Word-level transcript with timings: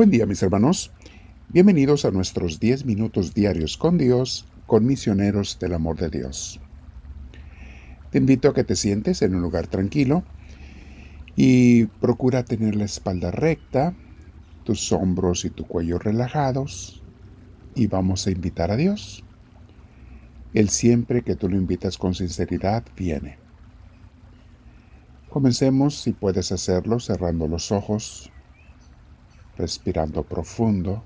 Buen 0.00 0.10
día 0.10 0.24
mis 0.24 0.42
hermanos, 0.42 0.92
bienvenidos 1.50 2.06
a 2.06 2.10
nuestros 2.10 2.58
10 2.58 2.86
minutos 2.86 3.34
diarios 3.34 3.76
con 3.76 3.98
Dios, 3.98 4.46
con 4.66 4.86
misioneros 4.86 5.58
del 5.58 5.74
amor 5.74 5.98
de 5.98 6.08
Dios. 6.08 6.58
Te 8.10 8.16
invito 8.16 8.48
a 8.48 8.54
que 8.54 8.64
te 8.64 8.76
sientes 8.76 9.20
en 9.20 9.34
un 9.34 9.42
lugar 9.42 9.66
tranquilo 9.66 10.24
y 11.36 11.84
procura 11.84 12.46
tener 12.46 12.76
la 12.76 12.86
espalda 12.86 13.30
recta, 13.30 13.94
tus 14.64 14.90
hombros 14.90 15.44
y 15.44 15.50
tu 15.50 15.66
cuello 15.66 15.98
relajados 15.98 17.02
y 17.74 17.86
vamos 17.86 18.26
a 18.26 18.30
invitar 18.30 18.70
a 18.70 18.76
Dios. 18.76 19.22
Él 20.54 20.70
siempre 20.70 21.20
que 21.20 21.36
tú 21.36 21.50
lo 21.50 21.58
invitas 21.58 21.98
con 21.98 22.14
sinceridad 22.14 22.84
viene. 22.96 23.36
Comencemos, 25.28 26.00
si 26.00 26.12
puedes 26.12 26.52
hacerlo, 26.52 27.00
cerrando 27.00 27.46
los 27.48 27.70
ojos 27.70 28.32
respirando 29.60 30.22
profundo. 30.22 31.02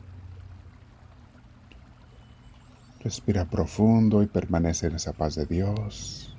Respira 3.01 3.45
profundo 3.45 4.23
y 4.23 4.27
permanece 4.27 4.87
en 4.87 4.95
esa 4.95 5.13
paz 5.13 5.35
de 5.35 5.45
Dios. 5.45 6.35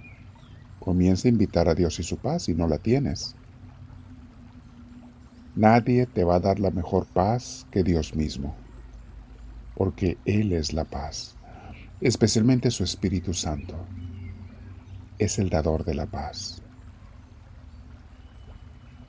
Comienza 0.80 1.28
a 1.28 1.32
invitar 1.32 1.68
a 1.68 1.76
Dios 1.76 2.00
y 2.00 2.04
su 2.04 2.18
paz 2.18 2.44
si 2.44 2.56
no 2.56 2.68
la 2.68 2.78
tienes. 2.78 3.36
Nadie 5.56 6.06
te 6.06 6.24
va 6.24 6.36
a 6.36 6.40
dar 6.40 6.60
la 6.60 6.72
mejor 6.72 7.06
paz 7.06 7.68
que 7.70 7.84
Dios 7.84 8.16
mismo, 8.16 8.56
porque 9.76 10.18
Él 10.26 10.54
es 10.54 10.74
la 10.74 10.86
paz, 10.86 11.36
especialmente 12.02 12.72
su 12.72 12.84
Espíritu 12.84 13.34
Santo. 13.34 13.76
Es 15.18 15.40
el 15.40 15.50
dador 15.50 15.86
de 15.86 15.96
la 15.96 16.08
paz. 16.08 16.62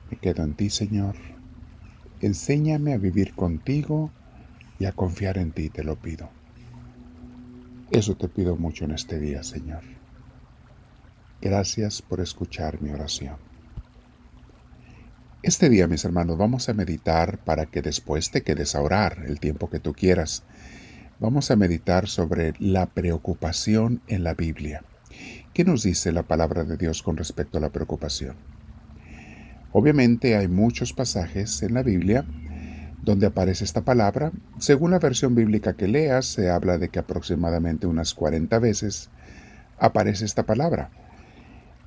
Me 0.09 0.17
quedo 0.17 0.43
en 0.43 0.53
ti, 0.53 0.69
Señor. 0.69 1.36
Enséñame 2.21 2.93
a 2.93 2.97
vivir 2.97 3.33
contigo 3.33 4.11
y 4.79 4.85
a 4.85 4.91
confiar 4.91 5.37
en 5.37 5.51
ti, 5.51 5.69
te 5.69 5.83
lo 5.83 5.95
pido. 5.95 6.29
Eso 7.91 8.15
te 8.15 8.27
pido 8.27 8.55
mucho 8.55 8.85
en 8.85 8.91
este 8.91 9.19
día, 9.19 9.43
Señor. 9.43 9.81
Gracias 11.41 12.01
por 12.01 12.19
escuchar 12.19 12.81
mi 12.81 12.89
oración. 12.89 13.35
Este 15.43 15.69
día, 15.69 15.87
mis 15.87 16.03
hermanos, 16.03 16.37
vamos 16.37 16.67
a 16.67 16.73
meditar 16.73 17.37
para 17.37 17.67
que 17.67 17.83
después 17.83 18.31
te 18.31 18.41
quedes 18.41 18.73
a 18.73 18.81
orar 18.81 19.23
el 19.27 19.39
tiempo 19.39 19.69
que 19.69 19.79
tú 19.79 19.93
quieras. 19.93 20.43
Vamos 21.19 21.51
a 21.51 21.55
meditar 21.55 22.07
sobre 22.07 22.53
la 22.59 22.87
preocupación 22.87 24.01
en 24.07 24.23
la 24.23 24.33
Biblia. 24.33 24.83
¿Qué 25.53 25.63
nos 25.63 25.83
dice 25.83 26.11
la 26.11 26.23
palabra 26.23 26.63
de 26.63 26.77
Dios 26.77 27.03
con 27.03 27.17
respecto 27.17 27.59
a 27.59 27.61
la 27.61 27.69
preocupación? 27.69 28.35
Obviamente 29.79 30.35
hay 30.35 30.47
muchos 30.47 30.91
pasajes 30.91 31.61
en 31.61 31.75
la 31.75 31.83
Biblia 31.83 32.25
donde 33.03 33.27
aparece 33.27 33.63
esta 33.63 33.85
palabra. 33.85 34.31
Según 34.57 34.89
la 34.89 34.97
versión 34.97 35.35
bíblica 35.35 35.75
que 35.75 35.87
leas, 35.87 36.25
se 36.25 36.49
habla 36.49 36.79
de 36.79 36.89
que 36.89 36.97
aproximadamente 36.97 37.85
unas 37.85 38.15
40 38.15 38.57
veces 38.57 39.11
aparece 39.77 40.25
esta 40.25 40.47
palabra. 40.47 40.89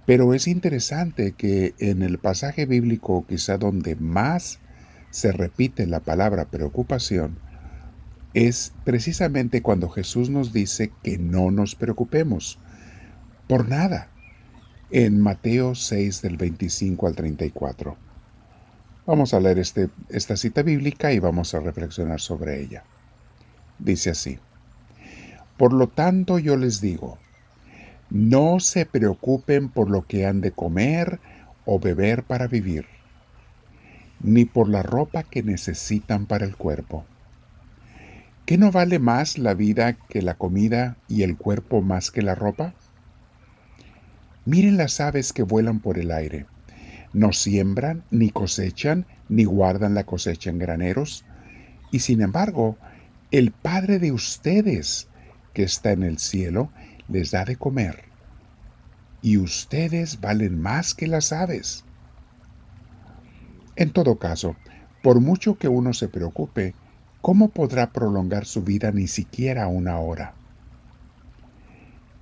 Pero 0.07 0.35
es 0.35 0.47
interesante 0.47 1.33
que 1.33 1.75
en 1.81 2.03
el 2.03 2.19
pasaje 2.19 2.65
bíblico 2.65 3.27
quizá 3.29 3.59
donde 3.59 3.97
más 3.97 4.61
se 5.11 5.33
repite 5.33 5.89
la 5.89 5.99
palabra 5.99 6.45
preocupación, 6.45 7.41
es 8.35 8.73
precisamente 8.85 9.63
cuando 9.63 9.89
Jesús 9.89 10.31
nos 10.31 10.53
dice 10.53 10.93
que 11.03 11.19
no 11.19 11.51
nos 11.51 11.75
preocupemos 11.75 12.61
por 13.49 13.69
nada 13.69 14.11
en 14.93 15.21
Mateo 15.21 15.77
6 15.77 16.21
del 16.23 16.37
25 16.37 17.07
al 17.07 17.15
34. 17.15 17.97
Vamos 19.07 19.35
a 19.35 19.41
leer 19.41 19.59
este, 19.59 19.89
esta 20.09 20.37
cita 20.37 20.63
bíblica 20.63 21.13
y 21.13 21.21
vamos 21.21 21.55
a 21.55 21.61
reflexionar 21.61 22.21
sobre 22.21 22.61
ella. 22.61 22.83
Dice 23.79 24.11
así, 24.11 24.39
Por 25.57 25.73
lo 25.73 25.89
tanto 25.89 26.39
yo 26.39 26.57
les 26.57 26.81
digo, 26.81 27.19
no 28.11 28.59
se 28.59 28.85
preocupen 28.85 29.69
por 29.69 29.89
lo 29.91 30.07
que 30.07 30.27
han 30.27 30.41
de 30.41 30.51
comer 30.51 31.21
o 31.65 31.79
beber 31.79 32.25
para 32.25 32.49
vivir, 32.49 32.87
ni 34.21 34.45
por 34.45 34.69
la 34.69 34.83
ropa 34.83 35.23
que 35.23 35.45
necesitan 35.45 36.27
para 36.27 36.45
el 36.45 36.57
cuerpo. 36.57 37.05
¿Qué 38.45 38.59
no 38.59 38.73
vale 38.73 38.99
más 38.99 39.39
la 39.39 39.55
vida 39.55 39.93
que 39.93 40.23
la 40.23 40.35
comida 40.35 40.97
y 41.07 41.23
el 41.23 41.37
cuerpo 41.37 41.81
más 41.81 42.11
que 42.11 42.23
la 42.23 42.35
ropa? 42.35 42.75
Miren 44.47 44.77
las 44.77 45.01
aves 45.01 45.33
que 45.33 45.43
vuelan 45.43 45.81
por 45.81 45.99
el 45.99 46.11
aire. 46.11 46.47
No 47.13 47.33
siembran, 47.33 48.05
ni 48.11 48.31
cosechan, 48.31 49.07
ni 49.29 49.45
guardan 49.45 49.95
la 49.95 50.05
cosecha 50.05 50.51
en 50.51 50.59
graneros. 50.59 51.25
Y 51.93 52.01
sin 52.01 52.23
embargo, 52.23 52.79
el 53.31 53.53
Padre 53.53 53.99
de 53.99 54.13
ustedes, 54.13 55.09
que 55.53 55.63
está 55.63 55.93
en 55.93 56.03
el 56.03 56.19
cielo, 56.19 56.71
les 57.09 57.31
da 57.31 57.45
de 57.45 57.57
comer. 57.57 58.05
Y 59.23 59.37
ustedes 59.37 60.21
valen 60.21 60.61
más 60.61 60.95
que 60.95 61.07
las 61.07 61.33
aves. 61.33 61.85
En 63.77 63.91
todo 63.93 64.19
caso, 64.19 64.57
por 65.03 65.21
mucho 65.21 65.59
que 65.59 65.69
uno 65.69 65.93
se 65.93 66.09
preocupe, 66.09 66.75
¿cómo 67.21 67.49
podrá 67.49 67.93
prolongar 67.93 68.47
su 68.47 68.63
vida 68.63 68.91
ni 68.93 69.07
siquiera 69.07 69.67
una 69.67 69.99
hora? 69.99 70.35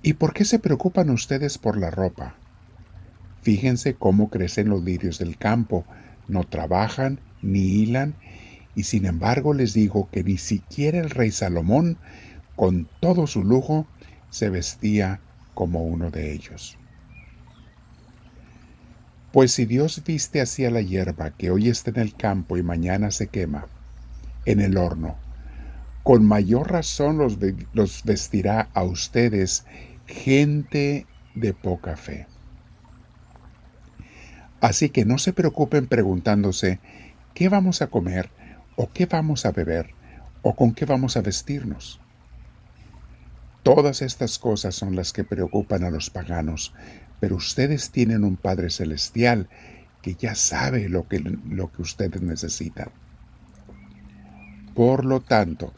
¿Y 0.01 0.13
por 0.13 0.33
qué 0.33 0.45
se 0.45 0.59
preocupan 0.59 1.09
ustedes 1.09 1.57
por 1.57 1.77
la 1.77 1.91
ropa? 1.91 2.35
Fíjense 3.41 3.95
cómo 3.95 4.29
crecen 4.29 4.69
los 4.69 4.83
lirios 4.83 5.19
del 5.19 5.37
campo, 5.37 5.85
no 6.27 6.43
trabajan 6.45 7.19
ni 7.41 7.59
hilan, 7.59 8.15
y 8.75 8.83
sin 8.83 9.05
embargo 9.05 9.53
les 9.53 9.73
digo 9.73 10.09
que 10.11 10.23
ni 10.23 10.37
siquiera 10.37 10.99
el 10.99 11.09
rey 11.09 11.31
Salomón, 11.31 11.97
con 12.55 12.87
todo 13.01 13.27
su 13.27 13.43
lujo, 13.43 13.87
se 14.29 14.49
vestía 14.49 15.19
como 15.53 15.83
uno 15.83 16.11
de 16.11 16.31
ellos. 16.31 16.77
Pues 19.31 19.51
si 19.51 19.65
Dios 19.65 20.01
viste 20.05 20.41
así 20.41 20.65
a 20.65 20.71
la 20.71 20.81
hierba 20.81 21.31
que 21.31 21.51
hoy 21.51 21.69
está 21.69 21.91
en 21.91 21.99
el 21.99 22.15
campo 22.15 22.57
y 22.57 22.63
mañana 22.63 23.11
se 23.11 23.27
quema 23.27 23.67
en 24.45 24.59
el 24.59 24.77
horno, 24.77 25.17
con 26.09 26.25
mayor 26.25 26.71
razón 26.71 27.19
los, 27.19 27.37
los 27.71 28.03
vestirá 28.03 28.71
a 28.73 28.81
ustedes 28.81 29.63
gente 30.07 31.05
de 31.35 31.53
poca 31.53 31.95
fe. 31.97 32.25
Así 34.59 34.89
que 34.89 35.05
no 35.05 35.19
se 35.19 35.33
preocupen 35.33 35.85
preguntándose 35.85 36.79
qué 37.35 37.47
vamos 37.47 37.83
a 37.83 37.91
comer 37.91 38.31
o 38.75 38.91
qué 38.91 39.05
vamos 39.05 39.45
a 39.45 39.51
beber 39.51 39.91
o 40.41 40.55
con 40.55 40.73
qué 40.73 40.85
vamos 40.85 41.15
a 41.15 41.21
vestirnos. 41.21 42.01
Todas 43.61 44.01
estas 44.01 44.39
cosas 44.39 44.73
son 44.73 44.95
las 44.95 45.13
que 45.13 45.23
preocupan 45.23 45.83
a 45.83 45.91
los 45.91 46.09
paganos, 46.09 46.73
pero 47.19 47.35
ustedes 47.35 47.91
tienen 47.91 48.23
un 48.23 48.35
Padre 48.35 48.71
Celestial 48.71 49.47
que 50.01 50.15
ya 50.15 50.33
sabe 50.33 50.89
lo 50.89 51.07
que, 51.07 51.19
lo 51.19 51.71
que 51.71 51.83
ustedes 51.83 52.23
necesitan. 52.23 52.89
Por 54.73 55.05
lo 55.05 55.19
tanto, 55.19 55.71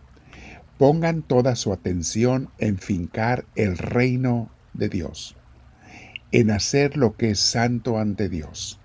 pongan 0.81 1.21
toda 1.21 1.55
su 1.55 1.73
atención 1.73 2.49
en 2.57 2.79
fincar 2.79 3.45
el 3.53 3.77
reino 3.77 4.49
de 4.73 4.89
Dios, 4.89 5.35
en 6.31 6.49
hacer 6.49 6.97
lo 6.97 7.15
que 7.15 7.29
es 7.29 7.39
santo 7.39 7.99
ante 7.99 8.29
Dios, 8.29 8.79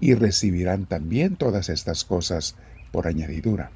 y 0.00 0.12
recibirán 0.12 0.84
también 0.84 1.36
todas 1.36 1.70
estas 1.70 2.04
cosas 2.04 2.56
por 2.92 3.06
añadidura. 3.06 3.70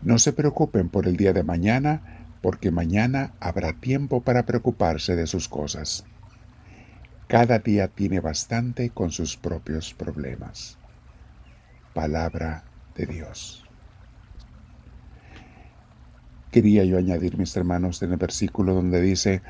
No 0.00 0.18
se 0.18 0.32
preocupen 0.32 0.88
por 0.88 1.06
el 1.06 1.18
día 1.18 1.34
de 1.34 1.42
mañana, 1.42 2.30
porque 2.40 2.70
mañana 2.70 3.34
habrá 3.38 3.74
tiempo 3.74 4.22
para 4.22 4.46
preocuparse 4.46 5.16
de 5.16 5.26
sus 5.26 5.50
cosas. 5.50 6.06
Cada 7.28 7.58
día 7.58 7.88
tiene 7.88 8.20
bastante 8.20 8.88
con 8.88 9.10
sus 9.10 9.36
propios 9.36 9.92
problemas. 9.92 10.78
Palabra 11.92 12.64
de 12.94 13.04
Dios. 13.04 13.66
Quería 16.52 16.84
yo 16.84 16.98
añadir, 16.98 17.38
mis 17.38 17.56
hermanos, 17.56 18.02
en 18.02 18.12
el 18.12 18.18
versículo 18.18 18.74
donde 18.74 19.00
dice, 19.00 19.40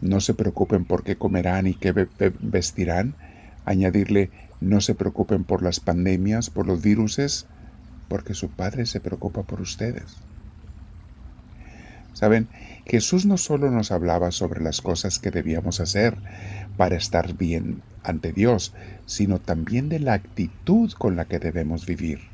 no 0.00 0.20
se 0.20 0.32
preocupen 0.32 0.84
por 0.84 1.02
qué 1.02 1.16
comerán 1.16 1.66
y 1.66 1.74
qué 1.74 1.92
vestirán, 2.40 3.16
añadirle, 3.64 4.30
no 4.60 4.80
se 4.80 4.94
preocupen 4.94 5.42
por 5.42 5.62
las 5.62 5.80
pandemias, 5.80 6.50
por 6.50 6.68
los 6.68 6.80
viruses, 6.80 7.46
porque 8.08 8.34
su 8.34 8.48
Padre 8.48 8.86
se 8.86 9.00
preocupa 9.00 9.42
por 9.42 9.60
ustedes. 9.60 10.18
Saben, 12.12 12.46
Jesús 12.86 13.26
no 13.26 13.38
solo 13.38 13.70
nos 13.72 13.90
hablaba 13.90 14.30
sobre 14.30 14.62
las 14.62 14.80
cosas 14.80 15.18
que 15.18 15.32
debíamos 15.32 15.80
hacer 15.80 16.16
para 16.76 16.94
estar 16.94 17.36
bien 17.36 17.82
ante 18.04 18.32
Dios, 18.32 18.72
sino 19.06 19.40
también 19.40 19.88
de 19.88 19.98
la 19.98 20.12
actitud 20.12 20.92
con 20.92 21.16
la 21.16 21.24
que 21.24 21.40
debemos 21.40 21.86
vivir. 21.86 22.31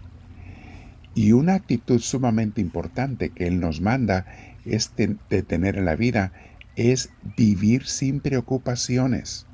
Y 1.15 1.33
una 1.33 1.55
actitud 1.55 2.01
sumamente 2.01 2.61
importante 2.61 3.31
que 3.31 3.47
Él 3.47 3.61
nos 3.61 3.81
manda 3.81 4.27
es 4.65 4.93
de, 4.97 5.43
tener 5.43 5.77
en 5.77 5.85
la 5.85 5.97
vida 5.97 6.33
es 6.77 7.11
vivir 7.37 7.87
sin 7.87 8.21
preocupaciones. 8.21 9.47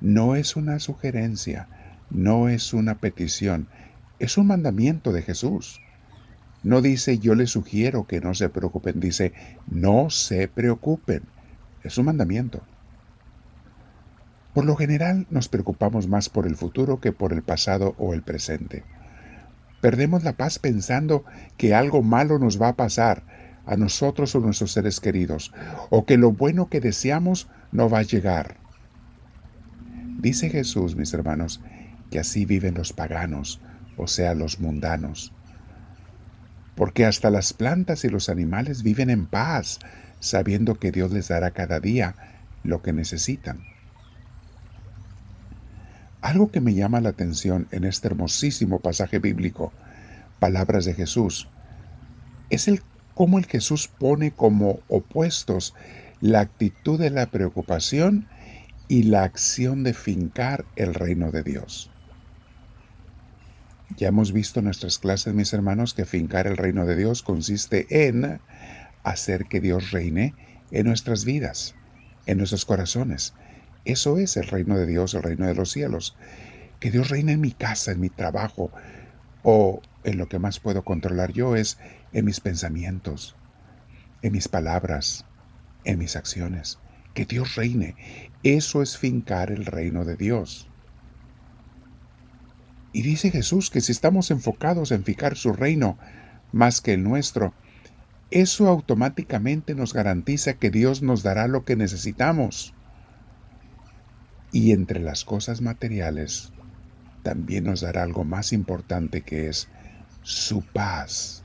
No 0.00 0.36
es 0.36 0.54
una 0.56 0.78
sugerencia, 0.78 1.68
no 2.10 2.48
es 2.48 2.72
una 2.72 2.96
petición, 2.96 3.68
Es 4.18 4.36
un 4.36 4.46
mandamiento 4.46 5.12
de 5.12 5.22
Jesús. 5.22 5.80
No 6.62 6.82
dice 6.82 7.18
yo 7.18 7.34
les 7.34 7.50
sugiero 7.50 8.06
que 8.06 8.20
no 8.20 8.34
se 8.34 8.50
preocupen, 8.50 9.00
dice 9.00 9.32
no 9.66 10.10
se 10.10 10.46
preocupen. 10.46 11.22
Es 11.82 11.96
un 11.96 12.04
mandamiento. 12.04 12.62
Por 14.52 14.66
lo 14.66 14.76
general 14.76 15.26
nos 15.30 15.48
preocupamos 15.48 16.06
más 16.06 16.28
por 16.28 16.46
el 16.46 16.56
futuro 16.56 17.00
que 17.00 17.12
por 17.12 17.32
el 17.32 17.42
pasado 17.42 17.94
o 17.98 18.14
el 18.14 18.22
presente. 18.22 18.84
Perdemos 19.80 20.24
la 20.24 20.34
paz 20.34 20.58
pensando 20.58 21.24
que 21.56 21.74
algo 21.74 22.02
malo 22.02 22.38
nos 22.38 22.60
va 22.60 22.68
a 22.68 22.76
pasar 22.76 23.22
a 23.66 23.76
nosotros 23.76 24.34
o 24.34 24.40
nuestros 24.40 24.72
seres 24.72 25.00
queridos, 25.00 25.52
o 25.90 26.04
que 26.04 26.16
lo 26.16 26.32
bueno 26.32 26.68
que 26.68 26.80
deseamos 26.80 27.48
no 27.72 27.88
va 27.88 28.00
a 28.00 28.02
llegar. 28.02 28.56
Dice 30.18 30.50
Jesús, 30.50 30.96
mis 30.96 31.14
hermanos, 31.14 31.60
que 32.10 32.18
así 32.18 32.44
viven 32.44 32.74
los 32.74 32.92
paganos, 32.92 33.60
o 33.96 34.06
sea, 34.06 34.34
los 34.34 34.60
mundanos. 34.60 35.32
Porque 36.74 37.04
hasta 37.04 37.30
las 37.30 37.52
plantas 37.52 38.04
y 38.04 38.08
los 38.08 38.28
animales 38.28 38.82
viven 38.82 39.08
en 39.08 39.26
paz, 39.26 39.78
sabiendo 40.18 40.74
que 40.74 40.90
Dios 40.90 41.12
les 41.12 41.28
dará 41.28 41.52
cada 41.52 41.80
día 41.80 42.16
lo 42.64 42.82
que 42.82 42.92
necesitan. 42.92 43.60
Algo 46.22 46.50
que 46.50 46.60
me 46.60 46.74
llama 46.74 47.00
la 47.00 47.10
atención 47.10 47.66
en 47.70 47.84
este 47.84 48.08
hermosísimo 48.08 48.80
pasaje 48.80 49.18
bíblico, 49.18 49.72
palabras 50.38 50.84
de 50.84 50.94
Jesús, 50.94 51.48
es 52.50 52.68
el 52.68 52.82
cómo 53.14 53.38
el 53.38 53.46
Jesús 53.46 53.88
pone 53.88 54.30
como 54.30 54.80
opuestos 54.88 55.74
la 56.20 56.40
actitud 56.40 56.98
de 56.98 57.10
la 57.10 57.26
preocupación 57.26 58.26
y 58.88 59.04
la 59.04 59.22
acción 59.22 59.84
de 59.84 59.94
fincar 59.94 60.64
el 60.76 60.94
reino 60.94 61.30
de 61.30 61.42
Dios. 61.42 61.90
Ya 63.96 64.08
hemos 64.08 64.32
visto 64.32 64.60
en 64.60 64.66
nuestras 64.66 64.98
clases, 64.98 65.34
mis 65.34 65.52
hermanos, 65.52 65.94
que 65.94 66.04
fincar 66.04 66.46
el 66.46 66.56
reino 66.56 66.86
de 66.86 66.96
Dios 66.96 67.22
consiste 67.22 68.08
en 68.08 68.40
hacer 69.02 69.46
que 69.46 69.60
Dios 69.60 69.90
reine 69.90 70.34
en 70.70 70.86
nuestras 70.86 71.24
vidas, 71.24 71.74
en 72.26 72.38
nuestros 72.38 72.64
corazones, 72.64 73.34
eso 73.84 74.18
es 74.18 74.36
el 74.36 74.46
reino 74.46 74.76
de 74.76 74.86
Dios, 74.86 75.14
el 75.14 75.22
reino 75.22 75.46
de 75.46 75.54
los 75.54 75.70
cielos. 75.70 76.16
Que 76.78 76.90
Dios 76.90 77.08
reine 77.08 77.32
en 77.32 77.40
mi 77.40 77.52
casa, 77.52 77.92
en 77.92 78.00
mi 78.00 78.10
trabajo, 78.10 78.70
o 79.42 79.80
en 80.04 80.18
lo 80.18 80.28
que 80.28 80.38
más 80.38 80.60
puedo 80.60 80.82
controlar 80.84 81.32
yo 81.32 81.56
es 81.56 81.78
en 82.12 82.24
mis 82.24 82.40
pensamientos, 82.40 83.36
en 84.22 84.32
mis 84.32 84.48
palabras, 84.48 85.24
en 85.84 85.98
mis 85.98 86.16
acciones. 86.16 86.78
Que 87.14 87.24
Dios 87.24 87.56
reine. 87.56 87.96
Eso 88.42 88.82
es 88.82 88.96
fincar 88.96 89.50
el 89.50 89.66
reino 89.66 90.04
de 90.04 90.16
Dios. 90.16 90.68
Y 92.92 93.02
dice 93.02 93.30
Jesús 93.30 93.70
que 93.70 93.80
si 93.80 93.92
estamos 93.92 94.30
enfocados 94.30 94.90
en 94.90 95.04
fijar 95.04 95.36
su 95.36 95.52
reino 95.52 95.98
más 96.52 96.80
que 96.80 96.94
el 96.94 97.04
nuestro, 97.04 97.54
eso 98.30 98.68
automáticamente 98.68 99.74
nos 99.74 99.92
garantiza 99.92 100.54
que 100.54 100.70
Dios 100.70 101.02
nos 101.02 101.22
dará 101.22 101.48
lo 101.48 101.64
que 101.64 101.76
necesitamos. 101.76 102.74
Y 104.52 104.72
entre 104.72 105.00
las 105.00 105.24
cosas 105.24 105.60
materiales 105.60 106.52
también 107.22 107.64
nos 107.64 107.82
dará 107.82 108.02
algo 108.02 108.24
más 108.24 108.52
importante 108.52 109.22
que 109.22 109.48
es 109.48 109.68
su 110.22 110.62
paz. 110.62 111.42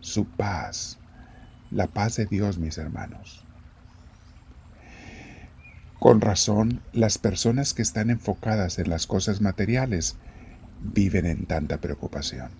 Su 0.00 0.24
paz. 0.24 0.98
La 1.70 1.88
paz 1.88 2.16
de 2.16 2.26
Dios, 2.26 2.58
mis 2.58 2.78
hermanos. 2.78 3.44
Con 5.98 6.20
razón, 6.20 6.82
las 6.92 7.18
personas 7.18 7.74
que 7.74 7.82
están 7.82 8.10
enfocadas 8.10 8.78
en 8.78 8.88
las 8.88 9.06
cosas 9.06 9.40
materiales 9.40 10.16
viven 10.80 11.26
en 11.26 11.46
tanta 11.46 11.78
preocupación. 11.78 12.50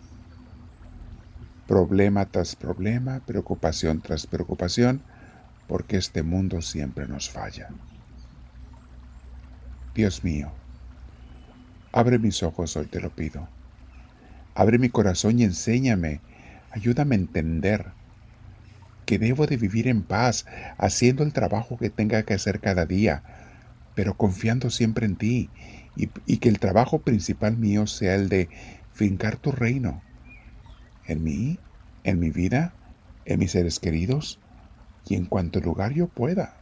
Problema 1.68 2.26
tras 2.26 2.56
problema, 2.56 3.20
preocupación 3.26 4.00
tras 4.00 4.26
preocupación, 4.26 5.02
porque 5.68 5.96
este 5.96 6.22
mundo 6.22 6.62
siempre 6.62 7.06
nos 7.06 7.30
falla. 7.30 7.68
Dios 9.96 10.24
mío, 10.24 10.52
abre 11.90 12.18
mis 12.18 12.42
ojos 12.42 12.76
hoy, 12.76 12.84
te 12.84 13.00
lo 13.00 13.08
pido. 13.08 13.48
Abre 14.54 14.78
mi 14.78 14.90
corazón 14.90 15.38
y 15.38 15.44
enséñame, 15.44 16.20
ayúdame 16.70 17.14
a 17.14 17.18
entender 17.18 17.86
que 19.06 19.18
debo 19.18 19.46
de 19.46 19.56
vivir 19.56 19.88
en 19.88 20.02
paz, 20.02 20.44
haciendo 20.76 21.22
el 21.22 21.32
trabajo 21.32 21.78
que 21.78 21.88
tenga 21.88 22.24
que 22.24 22.34
hacer 22.34 22.60
cada 22.60 22.84
día, 22.84 23.22
pero 23.94 24.18
confiando 24.18 24.68
siempre 24.68 25.06
en 25.06 25.16
ti, 25.16 25.48
y, 25.96 26.10
y 26.26 26.38
que 26.38 26.50
el 26.50 26.58
trabajo 26.58 26.98
principal 26.98 27.56
mío 27.56 27.86
sea 27.86 28.16
el 28.16 28.28
de 28.28 28.50
fincar 28.92 29.38
tu 29.38 29.50
reino, 29.50 30.02
en 31.06 31.24
mí, 31.24 31.58
en 32.04 32.20
mi 32.20 32.28
vida, 32.28 32.74
en 33.24 33.38
mis 33.38 33.52
seres 33.52 33.80
queridos, 33.80 34.40
y 35.08 35.14
en 35.14 35.24
cuanto 35.24 35.58
lugar 35.60 35.94
yo 35.94 36.06
pueda. 36.06 36.54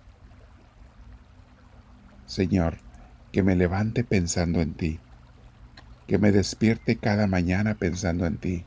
Señor, 2.27 2.84
que 3.35 3.43
me 3.43 3.57
levante 3.57 4.05
pensando 4.05 4.61
en 4.61 4.75
ti, 4.75 5.01
que 6.07 6.19
me 6.19 6.31
despierte 6.31 6.95
cada 6.95 7.27
mañana 7.27 7.75
pensando 7.75 8.27
en 8.27 8.37
ti, 8.37 8.65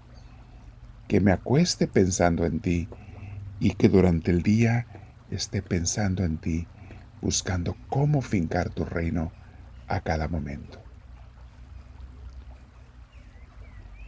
que 1.07 1.21
me 1.21 1.31
acueste 1.31 1.87
pensando 1.87 2.45
en 2.45 2.59
ti 2.59 2.89
y 3.61 3.75
que 3.75 3.87
durante 3.87 4.29
el 4.29 4.43
día 4.43 4.85
esté 5.31 5.61
pensando 5.61 6.25
en 6.25 6.37
ti, 6.37 6.67
buscando 7.21 7.77
cómo 7.87 8.21
fincar 8.21 8.69
tu 8.69 8.83
reino 8.83 9.31
a 9.87 10.01
cada 10.01 10.27
momento. 10.27 10.83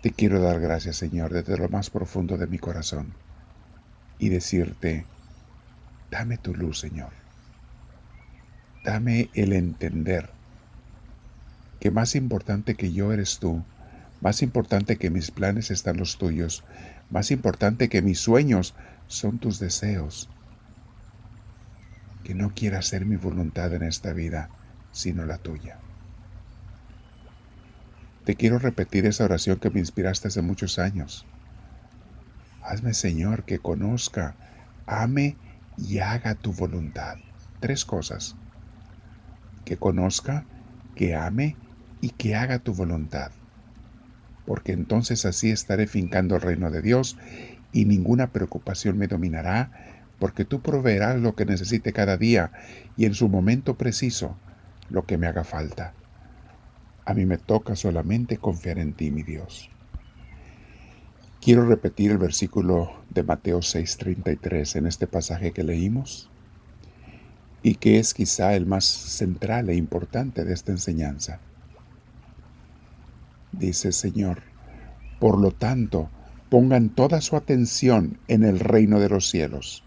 Te 0.01 0.11
quiero 0.11 0.41
dar 0.41 0.59
gracias, 0.59 0.97
Señor, 0.97 1.31
desde 1.31 1.57
lo 1.57 1.69
más 1.69 1.89
profundo 1.89 2.37
de 2.37 2.47
mi 2.47 2.57
corazón 2.57 3.13
y 4.17 4.27
decirte, 4.27 5.05
dame 6.11 6.37
tu 6.37 6.53
luz, 6.53 6.81
Señor. 6.81 7.11
Dame 8.83 9.29
el 9.33 9.53
entender 9.53 10.37
que 11.79 11.91
más 11.91 12.15
importante 12.15 12.75
que 12.75 12.91
yo 12.91 13.13
eres 13.13 13.39
tú, 13.39 13.63
más 14.21 14.41
importante 14.41 14.97
que 14.97 15.09
mis 15.09 15.31
planes 15.31 15.71
están 15.71 15.97
los 15.97 16.17
tuyos, 16.17 16.63
más 17.09 17.31
importante 17.31 17.89
que 17.89 18.01
mis 18.01 18.19
sueños 18.19 18.75
son 19.07 19.39
tus 19.39 19.59
deseos. 19.59 20.29
Que 22.23 22.35
no 22.35 22.53
quiera 22.53 22.79
hacer 22.79 23.05
mi 23.05 23.15
voluntad 23.15 23.73
en 23.73 23.83
esta 23.83 24.13
vida, 24.13 24.49
sino 24.91 25.25
la 25.25 25.37
tuya. 25.37 25.79
Te 28.25 28.35
quiero 28.35 28.59
repetir 28.59 29.05
esa 29.05 29.23
oración 29.23 29.57
que 29.57 29.69
me 29.69 29.79
inspiraste 29.79 30.27
hace 30.27 30.41
muchos 30.41 30.77
años. 30.77 31.25
Hazme, 32.61 32.93
Señor, 32.93 33.45
que 33.45 33.57
conozca, 33.57 34.35
ame 34.85 35.37
y 35.77 35.99
haga 35.99 36.35
tu 36.35 36.53
voluntad. 36.53 37.17
Tres 37.61 37.85
cosas. 37.85 38.35
Que 39.65 39.77
conozca, 39.77 40.45
que 40.95 41.15
ame 41.15 41.55
y 42.01 42.09
que 42.11 42.35
haga 42.35 42.59
tu 42.59 42.73
voluntad, 42.73 43.31
porque 44.45 44.71
entonces 44.71 45.25
así 45.25 45.51
estaré 45.51 45.87
fincando 45.87 46.35
el 46.35 46.41
reino 46.41 46.71
de 46.71 46.81
Dios 46.81 47.17
y 47.71 47.85
ninguna 47.85 48.31
preocupación 48.31 48.97
me 48.97 49.07
dominará, 49.07 49.71
porque 50.17 50.45
tú 50.45 50.61
proveerás 50.61 51.19
lo 51.19 51.35
que 51.35 51.45
necesite 51.45 51.93
cada 51.93 52.17
día 52.17 52.51
y 52.97 53.05
en 53.05 53.13
su 53.13 53.29
momento 53.29 53.77
preciso 53.77 54.35
lo 54.89 55.05
que 55.05 55.17
me 55.17 55.27
haga 55.27 55.43
falta. 55.43 55.93
A 57.05 57.13
mí 57.13 57.25
me 57.25 57.37
toca 57.37 57.75
solamente 57.75 58.37
confiar 58.37 58.79
en 58.79 58.93
ti, 58.93 59.11
mi 59.11 59.23
Dios. 59.23 59.69
Quiero 61.41 61.65
repetir 61.65 62.11
el 62.11 62.17
versículo 62.17 62.91
de 63.09 63.23
Mateo 63.23 63.59
6:33 63.59 64.75
en 64.75 64.87
este 64.87 65.07
pasaje 65.07 65.51
que 65.51 65.63
leímos 65.63 66.29
y 67.63 67.75
que 67.75 67.97
es 67.99 68.13
quizá 68.13 68.55
el 68.55 68.65
más 68.65 68.85
central 68.85 69.69
e 69.69 69.75
importante 69.75 70.43
de 70.43 70.53
esta 70.53 70.71
enseñanza 70.71 71.39
dice 73.51 73.91
Señor. 73.91 74.43
Por 75.19 75.39
lo 75.39 75.51
tanto, 75.51 76.09
pongan 76.49 76.89
toda 76.89 77.21
su 77.21 77.35
atención 77.35 78.19
en 78.27 78.43
el 78.43 78.59
reino 78.59 78.99
de 78.99 79.09
los 79.09 79.29
cielos. 79.29 79.83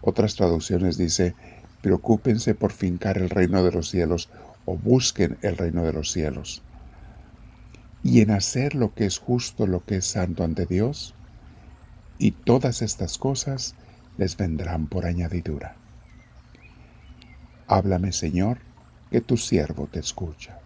Otras 0.00 0.34
traducciones 0.34 0.98
dice, 0.98 1.34
preocúpense 1.80 2.54
por 2.54 2.72
fincar 2.72 3.18
el 3.18 3.30
reino 3.30 3.62
de 3.62 3.72
los 3.72 3.88
cielos 3.88 4.30
o 4.64 4.76
busquen 4.76 5.38
el 5.42 5.56
reino 5.56 5.84
de 5.84 5.92
los 5.92 6.10
cielos. 6.10 6.62
Y 8.02 8.20
en 8.20 8.32
hacer 8.32 8.74
lo 8.74 8.94
que 8.94 9.06
es 9.06 9.18
justo, 9.18 9.66
lo 9.66 9.84
que 9.84 9.96
es 9.96 10.06
santo 10.06 10.42
ante 10.42 10.66
Dios, 10.66 11.14
y 12.18 12.32
todas 12.32 12.82
estas 12.82 13.18
cosas 13.18 13.74
les 14.16 14.36
vendrán 14.36 14.86
por 14.86 15.06
añadidura. 15.06 15.76
Háblame, 17.68 18.12
Señor, 18.12 18.58
que 19.10 19.20
tu 19.20 19.36
siervo 19.36 19.88
te 19.90 20.00
escucha. 20.00 20.58